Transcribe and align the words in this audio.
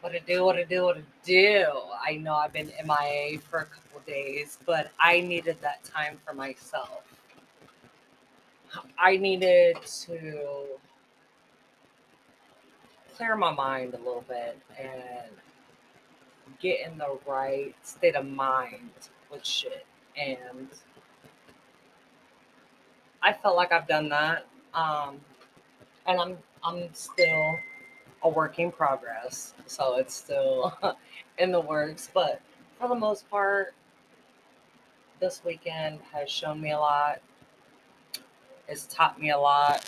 What 0.00 0.12
to 0.12 0.20
do, 0.20 0.44
what 0.44 0.54
to 0.54 0.64
do, 0.64 0.84
what 0.84 0.96
to 0.96 1.02
do. 1.24 1.66
I 2.06 2.16
know 2.16 2.34
I've 2.34 2.52
been 2.52 2.72
MIA 2.86 3.40
for 3.40 3.60
a 3.60 3.66
couple 3.66 4.00
days, 4.06 4.58
but 4.66 4.90
I 5.00 5.20
needed 5.20 5.58
that 5.62 5.84
time 5.84 6.18
for 6.26 6.34
myself. 6.34 7.02
I 8.98 9.16
needed 9.16 9.76
to 10.06 10.66
clear 13.16 13.36
my 13.36 13.52
mind 13.52 13.94
a 13.94 13.98
little 13.98 14.24
bit 14.28 14.58
and 14.78 15.30
get 16.60 16.80
in 16.86 16.98
the 16.98 17.18
right 17.26 17.74
state 17.82 18.16
of 18.16 18.26
mind 18.26 18.90
with 19.30 19.44
shit. 19.44 19.86
And 20.16 20.68
I 23.22 23.32
felt 23.32 23.56
like 23.56 23.72
I've 23.72 23.88
done 23.88 24.08
that. 24.10 24.46
Um, 24.74 25.20
and 26.06 26.20
I'm 26.20 26.38
I'm 26.62 26.88
still 26.94 27.56
a 28.22 28.28
work 28.28 28.58
in 28.58 28.72
progress. 28.72 29.54
So 29.66 29.96
it's 29.96 30.14
still 30.14 30.76
in 31.38 31.52
the 31.52 31.60
works. 31.60 32.10
But 32.12 32.40
for 32.78 32.88
the 32.88 32.94
most 32.94 33.28
part, 33.30 33.74
this 35.20 35.42
weekend 35.44 36.00
has 36.12 36.30
shown 36.30 36.60
me 36.60 36.72
a 36.72 36.78
lot. 36.78 37.20
It's 38.68 38.86
taught 38.86 39.20
me 39.20 39.30
a 39.30 39.38
lot. 39.38 39.84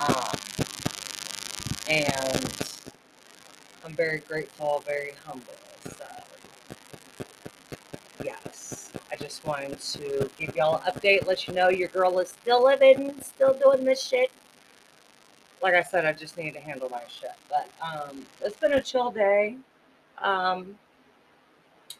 Um, 0.00 0.38
and 1.88 2.52
I'm 3.84 3.92
very 3.92 4.20
grateful, 4.20 4.82
very 4.86 5.12
humble. 5.26 5.52
So, 5.96 6.04
yes, 8.24 8.92
I 9.10 9.16
just 9.16 9.44
wanted 9.44 9.78
to 9.80 10.30
give 10.38 10.56
y'all 10.56 10.76
an 10.76 10.92
update, 10.92 11.26
let 11.26 11.46
you 11.46 11.54
know 11.54 11.68
your 11.68 11.88
girl 11.88 12.18
is 12.20 12.28
still 12.28 12.64
living, 12.64 13.14
still 13.22 13.54
doing 13.54 13.84
this 13.84 14.02
shit. 14.02 14.30
Like 15.62 15.74
I 15.74 15.82
said, 15.82 16.04
I 16.04 16.12
just 16.12 16.36
need 16.36 16.54
to 16.54 16.60
handle 16.60 16.88
my 16.90 17.02
shit. 17.08 17.30
But 17.48 17.68
um, 17.82 18.26
it's 18.40 18.56
been 18.56 18.72
a 18.72 18.80
chill 18.82 19.10
day. 19.10 19.56
Um, 20.20 20.76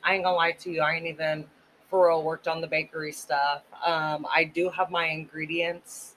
I 0.02 0.14
ain't 0.14 0.24
gonna 0.24 0.36
lie 0.36 0.52
to 0.52 0.70
you, 0.70 0.82
I 0.82 0.94
ain't 0.94 1.06
even 1.06 1.44
for 1.88 2.08
real 2.08 2.22
worked 2.22 2.48
on 2.48 2.60
the 2.60 2.66
bakery 2.66 3.12
stuff. 3.12 3.62
Um, 3.84 4.26
I 4.34 4.44
do 4.44 4.70
have 4.70 4.90
my 4.90 5.06
ingredients 5.06 6.14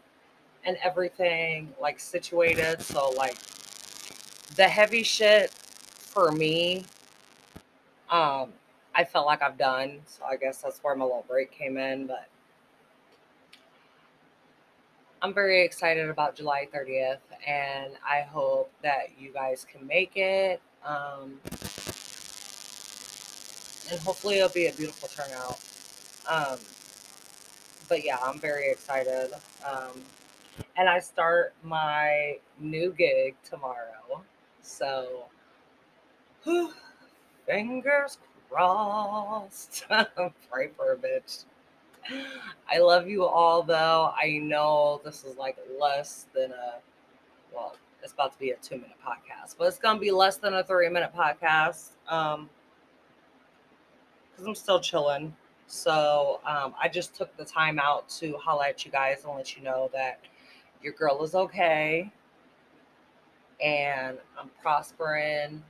and 0.63 0.77
everything 0.83 1.73
like 1.79 1.99
situated. 1.99 2.81
So 2.81 3.11
like 3.11 3.37
the 4.55 4.67
heavy 4.67 5.03
shit 5.03 5.51
for 5.51 6.31
me, 6.31 6.85
um, 8.09 8.53
I 8.95 9.03
felt 9.03 9.25
like 9.25 9.41
I've 9.41 9.57
done. 9.57 9.99
So 10.05 10.23
I 10.25 10.37
guess 10.37 10.61
that's 10.61 10.79
where 10.83 10.95
my 10.95 11.03
little 11.03 11.25
break 11.27 11.51
came 11.51 11.77
in. 11.77 12.07
But 12.07 12.27
I'm 15.25 15.33
very 15.33 15.63
excited 15.63 16.07
about 16.07 16.35
July 16.35 16.67
30th, 16.71 17.17
and 17.47 17.93
I 18.07 18.21
hope 18.21 18.71
that 18.83 19.07
you 19.19 19.33
guys 19.33 19.65
can 19.65 19.87
make 19.87 20.11
it. 20.17 20.61
Um, 20.85 21.39
and 23.89 23.99
hopefully 24.01 24.35
it'll 24.35 24.49
be 24.49 24.67
a 24.67 24.73
beautiful 24.73 25.09
turnout. 25.09 25.59
Um, 26.29 26.59
but 27.89 28.05
yeah, 28.05 28.19
I'm 28.23 28.37
very 28.37 28.69
excited. 28.69 29.31
Um, 29.67 29.99
and 30.77 30.87
I 30.87 30.99
start 30.99 31.55
my 31.63 32.37
new 32.59 32.93
gig 32.95 33.33
tomorrow. 33.43 34.21
So, 34.61 35.25
whew, 36.43 36.71
fingers 37.47 38.19
crossed. 38.47 39.85
Pray 40.51 40.69
for 40.77 40.91
a 40.91 40.95
bitch. 40.95 41.45
I 42.69 42.79
love 42.79 43.07
you 43.07 43.25
all, 43.25 43.63
though. 43.63 44.13
I 44.15 44.39
know 44.41 45.01
this 45.03 45.23
is 45.23 45.37
like 45.37 45.57
less 45.79 46.27
than 46.33 46.51
a, 46.51 46.75
well, 47.53 47.75
it's 48.03 48.13
about 48.13 48.33
to 48.33 48.39
be 48.39 48.51
a 48.51 48.57
two 48.57 48.75
minute 48.75 48.97
podcast, 49.05 49.55
but 49.57 49.65
it's 49.67 49.77
to 49.79 49.99
be 49.99 50.11
less 50.11 50.37
than 50.37 50.53
a 50.53 50.63
three 50.63 50.89
minute 50.89 51.11
podcast. 51.15 51.91
Um, 52.07 52.49
because 54.31 54.47
I'm 54.47 54.55
still 54.55 54.79
chilling. 54.79 55.33
So 55.67 56.41
um, 56.45 56.75
I 56.79 56.89
just 56.89 57.15
took 57.15 57.35
the 57.37 57.45
time 57.45 57.79
out 57.79 58.07
to 58.19 58.37
holler 58.37 58.65
at 58.65 58.85
you 58.85 58.91
guys 58.91 59.23
and 59.23 59.33
let 59.33 59.55
you 59.55 59.63
know 59.63 59.89
that 59.93 60.19
your 60.83 60.93
girl 60.93 61.23
is 61.23 61.35
okay 61.35 62.11
and 63.63 64.17
I'm 64.39 64.49
prospering 64.61 65.63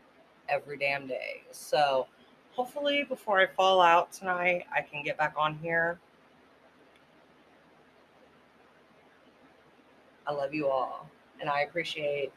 every 0.49 0.77
damn 0.77 1.07
day. 1.07 1.43
So 1.51 2.07
hopefully 2.51 3.05
before 3.07 3.39
I 3.39 3.47
fall 3.47 3.81
out 3.81 4.11
tonight, 4.11 4.65
I 4.73 4.81
can 4.81 5.03
get 5.03 5.17
back 5.17 5.35
on 5.37 5.57
here. 5.61 5.99
I 10.27 10.33
love 10.33 10.53
you 10.53 10.67
all 10.67 11.09
and 11.39 11.49
I 11.49 11.61
appreciate 11.61 12.31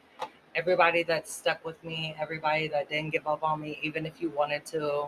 everybody 0.55 1.03
that 1.05 1.29
stuck 1.29 1.65
with 1.65 1.83
me, 1.85 2.15
everybody 2.21 2.69
that 2.69 2.89
didn't 2.89 3.11
give 3.11 3.27
up 3.27 3.43
on 3.43 3.61
me, 3.61 3.79
even 3.83 4.07
if 4.07 4.21
you 4.21 4.31
wanted 4.31 4.65
to. 4.67 5.07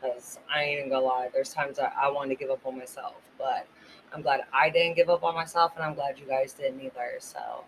Because 0.00 0.38
I 0.52 0.64
ain't 0.64 0.78
even 0.78 0.90
gonna 0.90 1.04
lie, 1.04 1.28
there's 1.32 1.52
times 1.52 1.76
that 1.76 1.94
I 2.00 2.10
wanted 2.10 2.30
to 2.30 2.36
give 2.36 2.50
up 2.50 2.66
on 2.66 2.78
myself, 2.78 3.16
but 3.38 3.66
I'm 4.12 4.22
glad 4.22 4.42
I 4.52 4.70
didn't 4.70 4.96
give 4.96 5.10
up 5.10 5.22
on 5.22 5.34
myself, 5.34 5.72
and 5.76 5.84
I'm 5.84 5.94
glad 5.94 6.18
you 6.18 6.26
guys 6.26 6.54
didn't 6.54 6.80
either. 6.80 7.16
So 7.18 7.64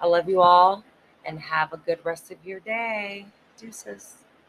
I 0.00 0.06
love 0.06 0.28
you 0.28 0.42
all 0.42 0.84
and 1.24 1.38
have 1.40 1.72
a 1.72 1.78
good 1.78 1.98
rest 2.04 2.30
of 2.30 2.38
your 2.44 2.60
day. 2.60 3.26
Deuces. 3.56 4.25